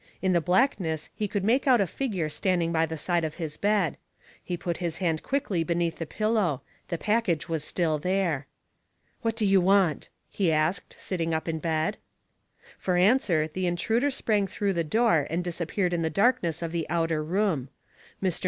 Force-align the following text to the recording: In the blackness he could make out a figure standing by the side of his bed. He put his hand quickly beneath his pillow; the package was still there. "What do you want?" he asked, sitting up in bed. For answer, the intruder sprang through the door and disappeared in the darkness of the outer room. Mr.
In 0.19 0.33
the 0.33 0.41
blackness 0.41 1.11
he 1.13 1.27
could 1.27 1.43
make 1.43 1.67
out 1.67 1.79
a 1.79 1.85
figure 1.85 2.27
standing 2.27 2.71
by 2.71 2.87
the 2.87 2.97
side 2.97 3.23
of 3.23 3.35
his 3.35 3.55
bed. 3.55 3.97
He 4.43 4.57
put 4.57 4.77
his 4.77 4.97
hand 4.97 5.21
quickly 5.21 5.63
beneath 5.63 5.99
his 5.99 6.07
pillow; 6.09 6.63
the 6.87 6.97
package 6.97 7.47
was 7.47 7.63
still 7.63 7.99
there. 7.99 8.47
"What 9.21 9.35
do 9.35 9.45
you 9.45 9.61
want?" 9.61 10.09
he 10.27 10.51
asked, 10.51 10.95
sitting 10.97 11.35
up 11.35 11.47
in 11.47 11.59
bed. 11.59 11.97
For 12.79 12.97
answer, 12.97 13.47
the 13.47 13.67
intruder 13.67 14.09
sprang 14.09 14.47
through 14.47 14.73
the 14.73 14.83
door 14.83 15.27
and 15.29 15.43
disappeared 15.43 15.93
in 15.93 16.01
the 16.01 16.09
darkness 16.09 16.63
of 16.63 16.71
the 16.71 16.89
outer 16.89 17.23
room. 17.23 17.69
Mr. 18.23 18.39